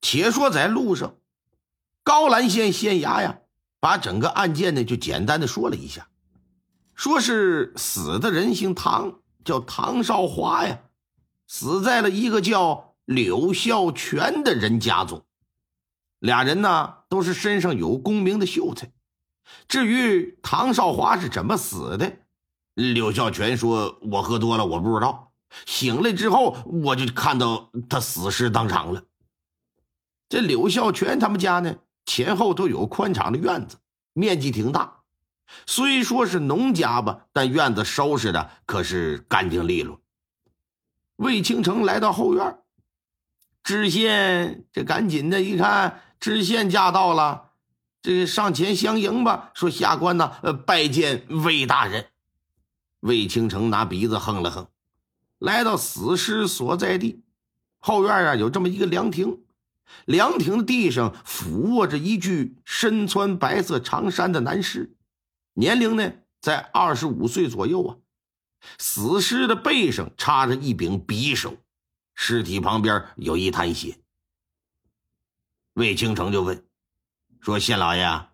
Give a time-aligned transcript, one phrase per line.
[0.00, 1.16] 且说在路上，
[2.02, 3.38] 高兰县县衙呀，
[3.80, 6.08] 把整个案件呢就简单的说了一下，
[6.94, 10.80] 说是死的人姓唐，叫唐少华呀，
[11.46, 15.24] 死在了一个叫柳孝全的人家中，
[16.18, 18.90] 俩人呢都是身上有功名的秀才。
[19.66, 22.18] 至于唐少华是怎么死的，
[22.74, 25.32] 柳孝全说：“我喝多了，我不知道。”
[25.64, 29.02] 醒来之后，我就看到他死尸当场了。
[30.28, 33.78] 这柳孝全他们家呢，前后都有宽敞的院子，
[34.12, 35.00] 面积挺大。
[35.66, 40.00] 虽说是农家吧，但院子收拾的可是干净利落。
[41.16, 42.58] 魏清城来到后院，
[43.64, 47.52] 知县这赶紧的一看，知县驾到了，
[48.02, 52.06] 这上前相迎吧，说下官呢，呃，拜见魏大人。
[53.00, 54.68] 魏清城拿鼻子哼了哼。
[55.38, 57.22] 来到死尸所在地
[57.78, 59.40] 后院啊，有这么一个凉亭，
[60.06, 64.94] 凉亭的地上俯卧着一具身穿白色长衫的男尸，
[65.54, 67.96] 年龄呢在二十五岁左右啊。
[68.78, 71.56] 死尸的背上插着一柄匕首，
[72.14, 73.98] 尸体旁边有一滩血。
[75.74, 76.64] 魏清城就问
[77.40, 78.28] 说：“县老爷，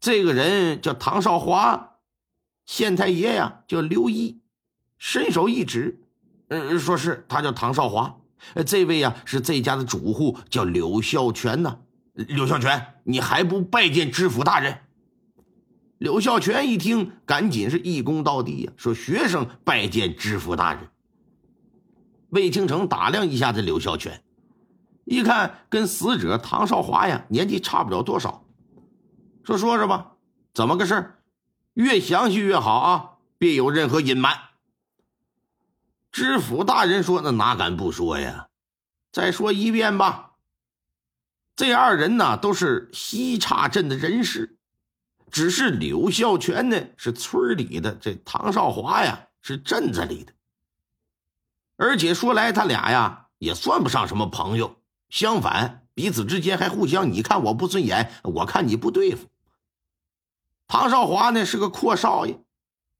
[0.00, 1.98] 这个人叫唐少华，
[2.66, 4.42] 县太爷呀叫刘一，
[4.98, 6.02] 伸手一指。”
[6.50, 8.20] 嗯，说是他叫唐少华，
[8.66, 11.78] 这位呀是这家的主户，叫柳孝全呢。
[12.14, 14.78] 柳孝全，你还不拜见知府大人？
[15.98, 20.88] 柳孝全一听，赶紧是一躬到地呀，说：“学生拜见知府大人。”
[22.30, 24.22] 魏清城打量一下这柳孝全，
[25.04, 28.44] 一看跟死者唐少华呀年纪差不了多少，
[29.44, 30.12] 说：“说说吧，
[30.52, 31.18] 怎么个事儿？
[31.74, 34.32] 越详细越好啊，别有任何隐瞒。”
[36.18, 38.48] 知府大人说：“那哪敢不说呀？
[39.12, 40.32] 再说一遍吧。
[41.54, 44.58] 这二人呢，都是西岔镇的人士，
[45.30, 50.32] 只是柳孝全呢是村里的，这唐少华呀是镇子里的。
[51.76, 54.74] 而且说来，他俩呀也算不上什么朋友，
[55.10, 59.28] 相反，彼此之间还互相你看我不顺眼，我看你不对付。
[60.66, 62.40] 唐少华呢是个阔少爷，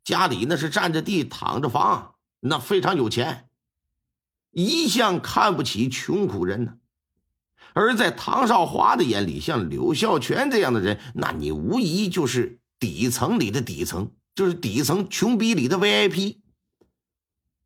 [0.05, 3.49] 家里那是占着地，躺着房。”那非常有钱，
[4.53, 6.75] 一向看不起穷苦人呢。
[7.75, 16.39] 而在唐少华的眼里，像柳孝全这样的人，那你无疑就是底层里的底层，就是底层穷逼里的 VIP。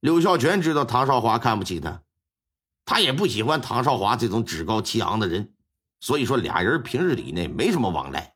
[0.00, 2.02] 柳孝全知道唐少华看不起他，
[2.84, 5.54] 他也不喜欢唐少华这种趾高气昂的人，
[6.00, 8.34] 所以说俩人平日里呢没什么往来。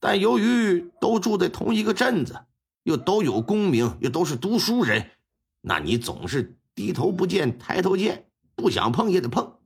[0.00, 2.46] 但由于都住在同一个镇子，
[2.82, 5.10] 又都有功名，又都是读书人。
[5.64, 9.56] 那你总是低头不见抬头见，不想碰也得碰。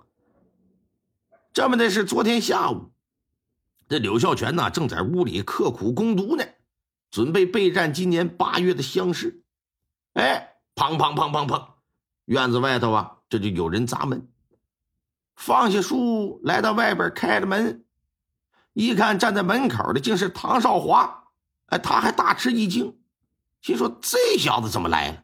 [1.52, 2.92] 这么的是昨天下午，
[3.88, 6.44] 这柳孝全呢正在屋里刻苦攻读呢，
[7.10, 9.42] 准备备战今年八月的乡试。
[10.12, 11.66] 哎，砰砰砰砰砰，
[12.26, 14.28] 院子外头啊，这就有人砸门。
[15.34, 17.84] 放下书，来到外边开了门，
[18.74, 21.24] 一看站在门口的竟是唐少华。
[21.66, 22.98] 哎，他还大吃一惊，
[23.62, 25.22] 心说这小子怎么来了？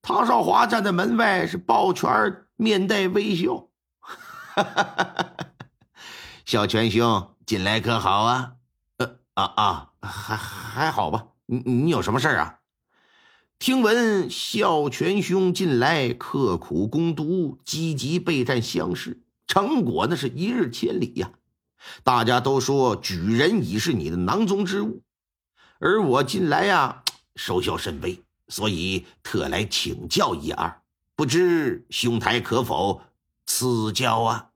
[0.00, 2.10] 唐少华站在门外，是抱拳，
[2.56, 3.68] 面带微笑。
[6.46, 8.52] 小泉兄，进来可好啊？
[8.96, 11.26] 呃啊啊，还还好吧？
[11.46, 12.60] 你你有什么事啊？
[13.58, 21.32] 听闻孝全兄近来刻苦攻读，积极备战乡试，成果那是一日千里呀。
[22.02, 25.02] 大家都说举人已是你的囊中之物，
[25.80, 27.02] 而我近来呀，
[27.36, 28.22] 收效甚微。
[28.48, 30.82] 所以特来请教一二，
[31.14, 33.02] 不知兄台可否
[33.46, 34.50] 赐教啊？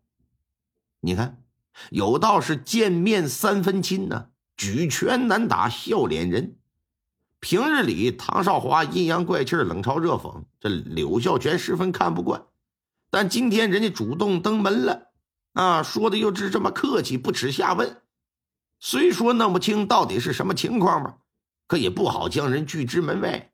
[1.00, 1.42] 你看，
[1.90, 6.56] 有道是见面三分亲呢，举拳难打笑脸人。
[7.40, 12.44] 平日里唐少华阴阳怪气、冷嘲热讽，这柳孝全十分看不惯。
[13.10, 15.10] 但今天人家主动登门了，
[15.52, 18.00] 啊，说的又是这么客气，不耻下问。
[18.78, 21.18] 虽说弄不清到底是什么情况吧，
[21.66, 23.51] 可也不好将人拒之门外。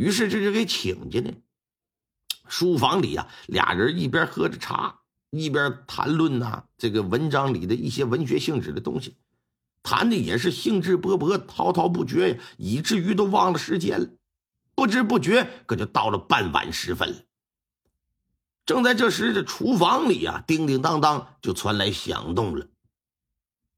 [0.00, 1.34] 于是这就给请进来。
[2.48, 9.18] 书房里啊，俩人一边喝着茶，一边谈论呐这个文章里的一些文学性质的东西，
[9.82, 14.08] 谈的也是兴致勃勃、滔滔不绝呀，以至于都忘了时间了。
[14.74, 17.16] 不知不觉，可就到了傍晚时分了。
[18.64, 22.66] 正在这时，这厨房里呀，叮叮当当就传来响动了。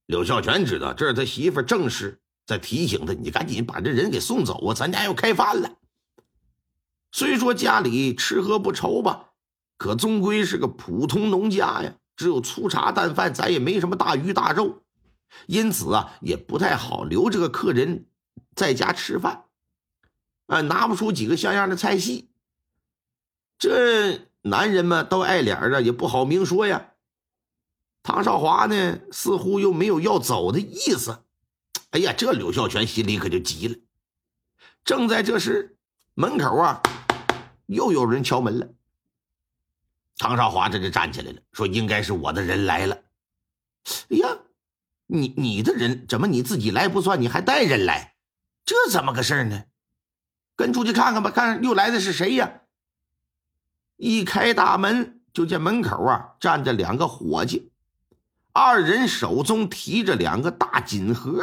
[0.06, 5.78] 柳孝全知道这是他媳妇正是在提醒他：“你赶紧把这人给送走啊，咱家要开饭了。”
[7.12, 9.28] 虽说家里吃喝不愁吧，
[9.76, 14.82] 可终归是个普通农家呀，只有粗茶淡饭，咱也没什么大鱼大肉，
[15.46, 18.06] 因此啊，也不太好留这个客人
[18.56, 19.44] 在家吃饭。
[20.46, 22.30] 啊，拿不出几个像样的菜系。
[23.58, 26.94] 这男人们都爱脸儿也不好明说呀。
[28.02, 31.24] 唐少华呢，似乎又没有要走的意思。
[31.90, 33.76] 哎呀，这柳孝全心里可就急了。
[34.84, 35.76] 正在这时，
[36.14, 36.82] 门口啊，
[37.72, 38.68] 又有人敲门了。
[40.18, 43.02] 唐少华这就站起来了，说：“应该是我的人来了。”
[44.10, 44.38] 哎呀，
[45.06, 48.14] 你你的人怎么你自己来不算，你还带人来？
[48.64, 49.64] 这怎么个事呢？
[50.54, 52.60] 跟出去看看吧，看又来的是谁呀？
[53.96, 57.72] 一开大门，就见门口啊站着两个伙计，
[58.52, 61.42] 二人手中提着两个大锦盒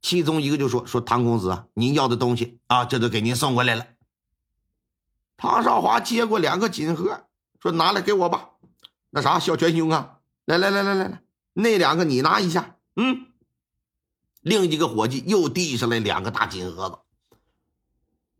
[0.00, 3.86] 其中一个就说：“说唐公子啊，您要的东西啊，这都给您送过来了。”
[5.36, 7.24] 唐少华接过两个锦盒，
[7.60, 8.50] 说：“拿来给我吧。”
[9.10, 11.22] 那啥，小全兄啊，来来来来来来，
[11.52, 12.76] 那两个你拿一下。
[12.96, 13.26] 嗯，
[14.40, 16.98] 另一个伙计又递上来两个大锦盒子。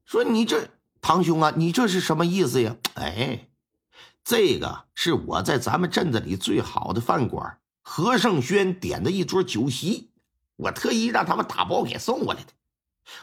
[0.04, 0.70] 说你这
[1.00, 2.76] 唐兄啊，你这是什么意思呀？
[2.94, 3.48] 哎，
[4.24, 10.10] 这个是我在咱们镇子里最好的饭馆何盛轩点的一桌酒席，
[10.56, 12.52] 我特意让他们打包给送过来的。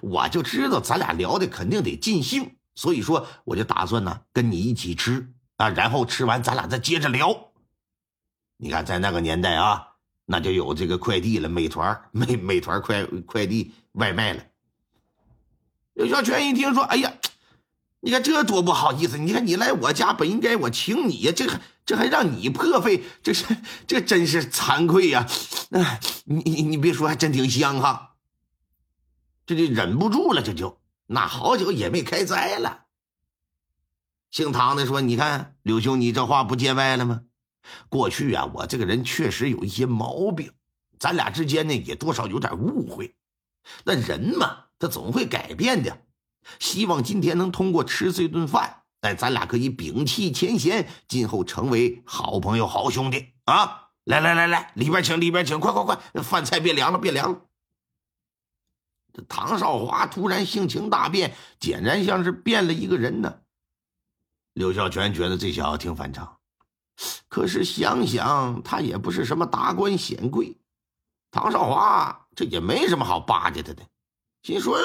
[0.02, 7.52] 我就知道咱俩聊的肯定得尽兴，所以说我就打算呢跟你一起吃啊，然后吃完咱俩再接着聊。
[8.58, 9.88] 你看，在那个年代啊，
[10.26, 14.44] 那就有这个快递了，美团、美美团快快递外卖了。
[15.94, 17.14] 刘小泉一听说，哎呀，
[18.00, 19.18] 你看这多不好意思！
[19.18, 23.46] 你看你来我家，本应该我请你呀，这还这还让你破费，这是
[23.86, 25.28] 这真是惭愧呀！
[25.72, 28.16] 哎，你你你别说，还真挺香哈。
[29.46, 32.86] 这就忍不住了，这就那好久也没开斋了。
[34.32, 37.22] 姓唐的说：“你看刘兄，你这话不见外了吗？
[37.90, 40.52] 过去啊，我这个人确实有一些毛病，
[41.00, 43.16] 咱俩之间呢也多少有点误会。
[43.84, 46.02] 那人嘛。”他总会改变的，
[46.60, 53.92] 希望今天能通过吃这顿饭，哎，咱俩可以摒弃前嫌，今后成为好朋友、好兄弟啊！
[54.04, 57.42] 来来来来，里边请，里边请，快快快，饭菜别凉了，别凉了。
[59.14, 63.42] 这唐少华突然性情大变，简然像是变了一个人呢。
[64.54, 66.40] 刘孝全觉得这小子挺反常，
[67.28, 70.58] 可是想想他也不是什么达官显贵，
[71.32, 73.84] 唐少华这也没什么好巴结他的。
[74.42, 74.78] 心说：“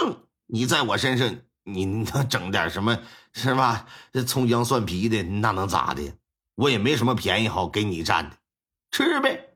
[0.46, 2.98] 你在我身上，你能整点什么，
[3.32, 3.86] 是吧？
[4.12, 6.14] 这葱姜蒜皮的，那能咋的？
[6.54, 8.36] 我也没什么便宜好给你占的，
[8.90, 9.47] 吃呗。”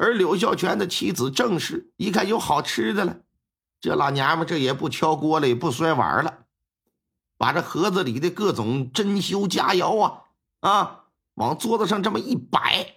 [0.00, 3.18] 而柳孝全的妻子郑氏一看有好吃的了，
[3.82, 6.46] 这老娘们这也不敲锅了，也不摔碗了，
[7.36, 10.22] 把这盒子里的各种珍馐佳肴啊
[10.60, 11.04] 啊
[11.34, 12.94] 往桌子上这么一摆，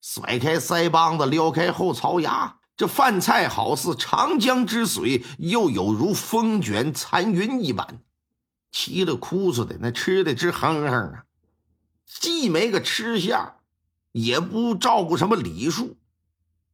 [0.00, 2.56] 甩开腮帮子，撩开后槽牙。
[2.74, 8.00] 这饭菜好似长江之水，又有如风卷残云一般，
[8.72, 11.24] 嘁了哭哧的，那吃的直哼哼啊！
[12.06, 13.56] 既没个吃相，
[14.12, 15.98] 也不照顾什么礼数，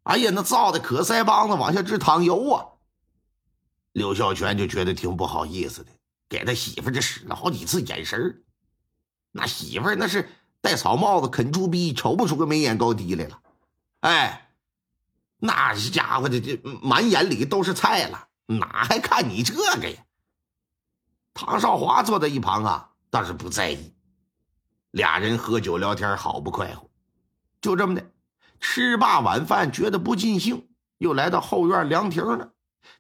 [0.03, 2.67] 哎呀，那造的可腮帮子往下直淌油啊！
[3.93, 5.93] 刘孝全就觉得挺不好意思的，
[6.29, 8.43] 给他媳妇这使了好几次眼神
[9.31, 10.29] 那媳妇那是
[10.61, 13.41] 戴草帽子啃猪逼，瞅不出个眉眼高低来了，
[14.01, 14.49] 哎。
[15.45, 20.05] 那家伙的这满眼里都是菜了，哪还看你这个呀？
[21.35, 23.93] 唐少华坐在一旁啊，倒是不在意。
[24.93, 26.89] 俩人喝酒聊天，好不快活。
[27.61, 28.09] 就这么的，
[28.63, 32.53] 吃罢晚饭，觉得不尽兴，又来到后院凉亭了，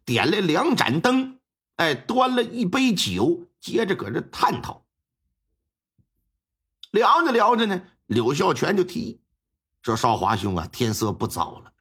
[0.05, 1.39] 点了两盏灯，
[1.77, 4.85] 哎，端了一杯酒，接着搁这探讨。
[6.91, 9.21] 聊着聊着呢，柳孝全就提议
[9.83, 11.73] 说：“少华兄啊，天色不早了。”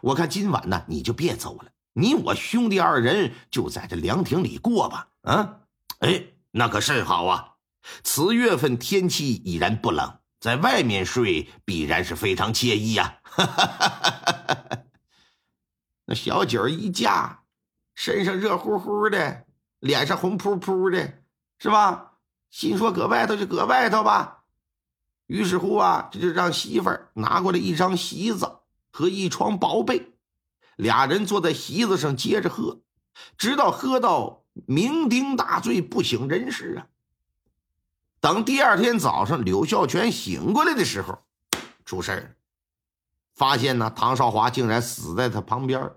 [0.00, 5.08] 我看今晚呢，你就别走了，你我兄弟二人就在这凉亭里过吧。
[5.20, 5.60] 啊，
[6.00, 7.52] 哎，那可甚好啊！
[8.02, 13.20] 此月份天气已然不冷，在外面睡必然是非常惬意呀。
[13.36, 14.78] 哈
[16.06, 17.42] 那小酒一架，
[17.94, 19.44] 身上热乎乎的，
[19.80, 21.22] 脸上红扑扑的，
[21.58, 22.12] 是吧？
[22.50, 24.44] 心说搁外头就搁外头吧。
[25.26, 28.60] 于是乎啊，这就让媳妇儿拿过来一张席子
[28.92, 30.12] 和一床薄被，
[30.76, 32.80] 俩人坐在席子上接着喝，
[33.36, 36.86] 直到喝到酩酊大醉不省人事啊。
[38.20, 41.18] 等第二天早上，柳孝全醒过来的时候，
[41.84, 42.35] 出事儿，
[43.36, 45.92] 发现呢唐少华竟然死在他旁边，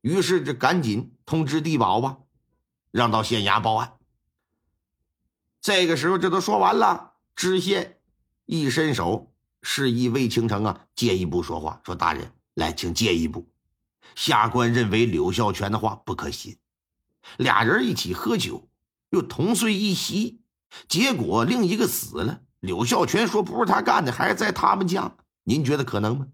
[0.00, 2.18] 于是这赶紧通知地保吧，
[2.90, 3.94] 让到县衙报案。
[5.60, 7.98] 这个时候，这都说完了，知县
[8.46, 13.50] 一伸手示意魏清城啊借一步说话，说大人来，请借一步。
[14.14, 16.56] 下官认为柳孝全的话不可信，
[17.36, 18.68] 俩人一起喝酒，
[19.10, 20.42] 又同睡一席。
[20.86, 25.16] 结果另一个死了，柳孝全说不是他干的，还是在他们家。
[25.42, 26.26] 您觉得可能吗？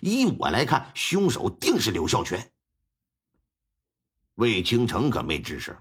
[0.00, 2.50] 依我来看，凶手定是柳孝全。
[4.34, 5.76] 魏清城可没吱声，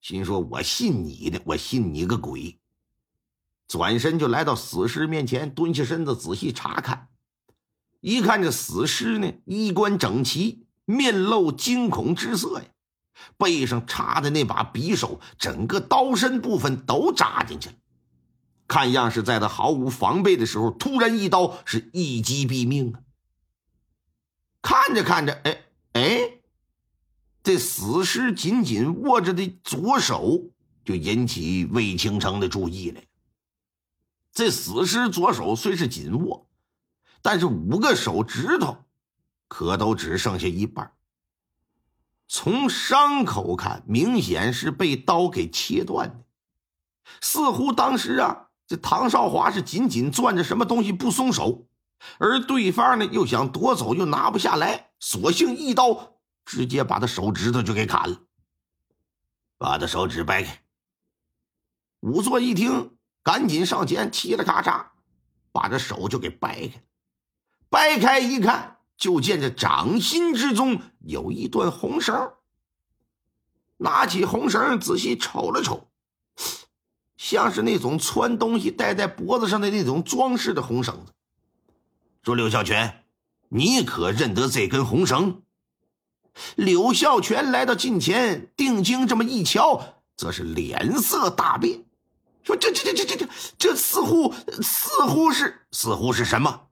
[0.00, 2.58] 心说：“我信你的，我信你个鬼！”
[3.68, 7.08] 转身就来到死尸面前，蹲下身子仔细查看。
[8.00, 12.64] 一看这死尸呢，衣冠整齐，面露惊恐之色呀。
[13.36, 17.74] 背上插的那把匕首，整个刀身部分都扎进去了。
[18.68, 23.00] 看样是在他毫无防备的时候，突然一刀是一击毙命啊！
[24.88, 26.40] 看着看着，哎哎，
[27.42, 30.42] 这死尸紧紧握着的左手
[30.82, 32.98] 就引起魏清城的注意了。
[34.32, 36.48] 这死尸左手虽是紧握，
[37.20, 38.78] 但是五个手指头
[39.46, 40.90] 可都只剩下一半。
[42.26, 46.24] 从伤口看，明显是被刀给切断的，
[47.20, 51.67] 似乎当时啊，这唐少华是紧紧攥着什么东西不松手，
[52.18, 58.20] 而对方呢又想夺走又拿不下来，索性一刀直接把他手指头就给砍了，
[59.58, 60.62] 把他手指掰开。
[62.00, 64.86] 仵作一听，赶紧上前，嘁哩咔嚓，
[65.52, 66.82] 把这手就给掰开，
[67.68, 68.76] 掰开一看。
[68.96, 72.32] 就见这掌心之中有一段红绳，
[73.76, 75.88] 拿起红绳仔细瞅了瞅，
[77.16, 81.12] 像是那种穿东西戴在脖子上的那种装饰的红绳子。
[82.28, 83.04] 说柳孝全，
[83.48, 85.40] 你可认得这根红绳？
[86.56, 91.86] 柳孝全来到近前，定睛这么一瞧，则是脸色大变，
[92.42, 96.66] 说：“这这这这这这似乎似乎是似乎是什么？”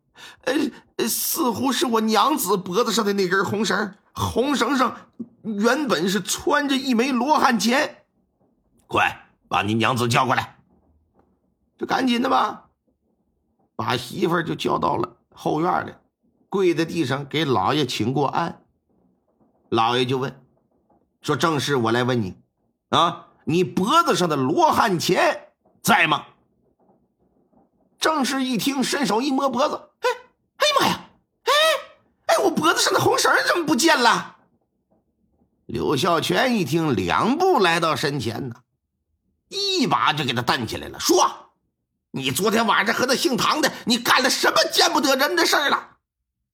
[0.45, 5.09] 呃，似乎是我娘子脖子上的那根红绳，红绳上
[5.43, 8.05] 原本是穿着一枚罗汉钱。
[8.87, 10.59] 快把你娘子叫过来！
[11.79, 12.67] 就赶紧的吧，
[13.75, 15.93] 把媳妇就叫到了后院里，
[16.49, 18.65] 跪在地上给老爷请过安。
[19.69, 20.43] 老爷就问
[21.21, 22.37] 说：“正是我来问你，
[22.89, 25.53] 啊，你脖子上的罗汉钱
[25.83, 26.25] 在吗？”
[28.01, 29.91] 正是一听，伸手一摸脖子。
[30.01, 30.09] 哎，
[30.57, 31.11] 哎呀妈呀！
[31.45, 31.53] 哎
[32.27, 34.37] 哎，我脖子上的红绳怎么不见了？
[35.67, 38.55] 刘孝全一听，两步来到身前呢，
[39.49, 41.46] 一把就给他担起来了，说
[42.17, 45.91] ：“你昨天晚上和那姓唐的，你干了什么见不得人的事了？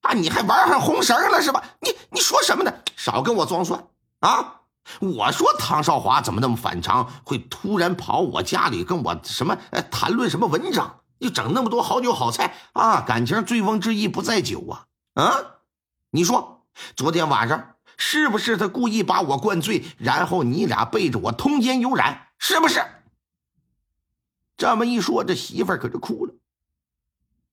[0.01, 1.63] 啊，你还玩上红绳了是吧？
[1.79, 2.73] 你你说什么呢？
[2.97, 3.81] 少跟我装蒜
[4.19, 4.59] 啊！
[4.99, 9.57] 我说唐少华怎么那么反常，会突然跑我家里跟我什么
[9.89, 12.99] 谈论什么文章？”又整那么多好酒好菜啊！
[12.99, 14.83] 感情醉翁之意不在酒啊！
[15.13, 15.31] 啊，
[16.11, 16.65] 你说
[16.97, 22.83] 昨天晚上是不是他故意把我灌醉，然后你俩背着我通奸有染，是不是？
[24.55, 26.33] 这么一说，这媳妇儿可就哭了，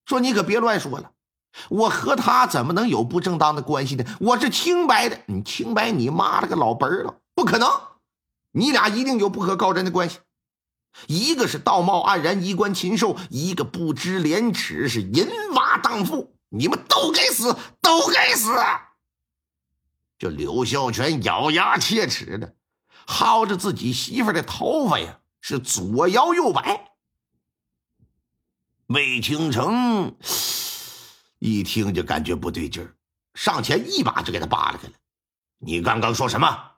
[0.05, 1.13] 说：“你可别乱说了，
[1.69, 4.05] 我和他怎么能有不正当的关系呢？
[4.21, 7.69] 我是清白的，你清白你妈了个老本儿了，不可能！
[8.53, 10.19] 你俩一定有不可告人的关系。”
[11.07, 16.35] 一个是道貌岸然、衣冠禽兽，一个不知廉耻，是淫娃荡妇。
[16.49, 18.51] 你们都该死，都该死！
[20.19, 22.57] 这刘孝全咬牙切齿的
[23.07, 26.90] 薅着自己媳妇儿的头发呀，是左摇右摆。
[28.91, 30.17] 魏倾城
[31.39, 32.93] 一听就感觉不对劲儿，
[33.35, 34.95] 上前一把就给他扒拉开了。
[35.61, 36.73] 你刚刚说什么？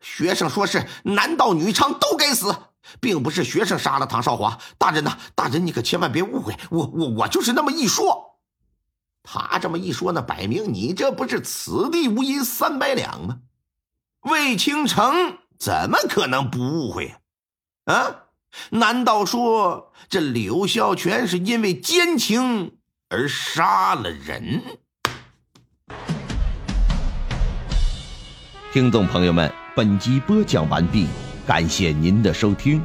[0.00, 2.54] 学生说是男盗女娼都该死。
[3.00, 8.38] 并不是学生杀了唐少华，大人呐，大人你可千万别误会，我我我就是那么一说。
[9.22, 13.40] 他这么一说，那摆明你这不是此地无银三百两吗？
[14.20, 17.14] 魏倾城怎么可能不误会
[17.84, 18.27] 啊？
[18.70, 22.78] 难道说这柳孝全是因为奸情
[23.08, 24.62] 而杀了人？
[28.72, 31.06] 听众朋友们，本集播讲完毕。
[31.46, 32.82] 感谢您的收听。